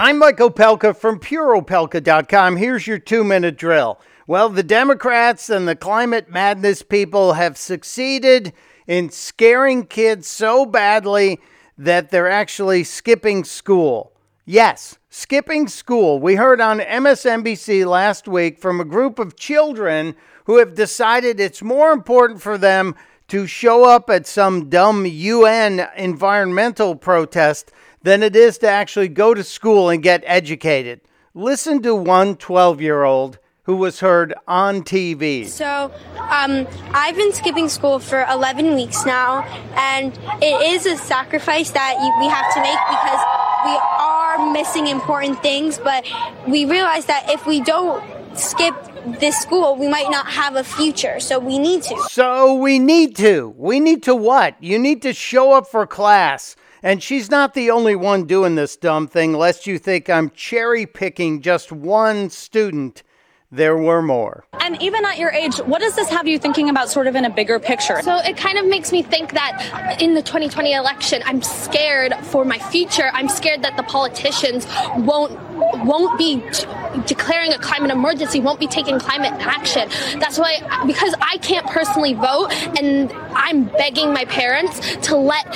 [0.00, 2.54] I'm Mike Opelka from PureOpelka.com.
[2.54, 3.98] Here's your two minute drill.
[4.28, 8.52] Well, the Democrats and the climate madness people have succeeded
[8.86, 11.40] in scaring kids so badly
[11.76, 14.12] that they're actually skipping school.
[14.44, 16.20] Yes, skipping school.
[16.20, 21.60] We heard on MSNBC last week from a group of children who have decided it's
[21.60, 22.94] more important for them
[23.26, 27.72] to show up at some dumb UN environmental protest
[28.02, 31.00] than it is to actually go to school and get educated.
[31.34, 35.46] Listen to one 12 year old who was heard on TV.
[35.46, 39.42] So, um, I've been skipping school for 11 weeks now,
[39.76, 43.20] and it is a sacrifice that you, we have to make because
[43.66, 46.06] we are missing important things, but
[46.46, 48.02] we realize that if we don't
[48.38, 48.74] skip
[49.20, 51.20] this school, we might not have a future.
[51.20, 51.96] So we need to.
[52.08, 53.54] So we need to.
[53.56, 54.56] We need to what?
[54.62, 56.56] You need to show up for class.
[56.82, 60.86] And she's not the only one doing this dumb thing, lest you think I'm cherry
[60.86, 63.02] picking just one student
[63.50, 64.44] there were more.
[64.60, 67.24] And even at your age, what does this have you thinking about sort of in
[67.24, 68.02] a bigger picture?
[68.02, 72.44] So it kind of makes me think that in the 2020 election, I'm scared for
[72.44, 73.10] my future.
[73.14, 74.66] I'm scared that the politicians
[74.96, 75.38] won't
[75.84, 76.42] won't be
[77.06, 79.88] declaring a climate emergency, won't be taking climate action.
[80.20, 83.10] That's why, because I can't personally vote, and
[83.48, 85.50] I'm begging my parents to let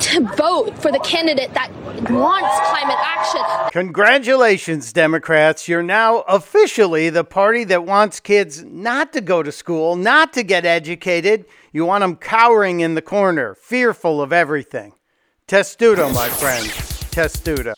[0.00, 1.70] to vote for the candidate that
[2.10, 3.70] wants climate action.
[3.70, 5.68] Congratulations, Democrats!
[5.68, 10.42] You're now officially the party that wants kids not to go to school, not to
[10.42, 11.44] get educated.
[11.72, 14.94] You want them cowering in the corner, fearful of everything.
[15.46, 16.74] Testudo, my friends.
[17.12, 17.74] Testudo.